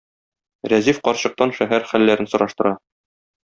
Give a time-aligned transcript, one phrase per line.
[0.73, 2.77] Рәзиф карчыктан шәһәр хәлләрен сораштыра.